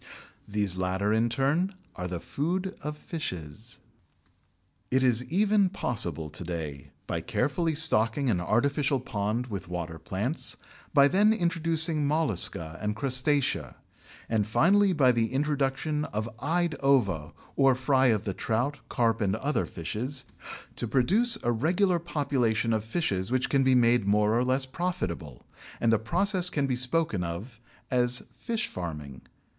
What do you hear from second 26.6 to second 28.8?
be spoken of as "fish